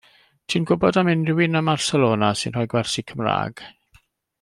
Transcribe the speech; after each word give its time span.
Ti'n 0.53 0.63
gwybod 0.71 0.97
am 1.01 1.11
unrhyw 1.13 1.43
un 1.47 1.59
ym 1.61 1.69
Marcelona 1.73 2.33
sy'n 2.41 2.59
rhoi 2.59 2.75
gwersi 2.75 3.09
Cymraeg? 3.13 3.67